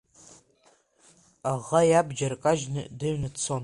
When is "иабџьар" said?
1.89-2.33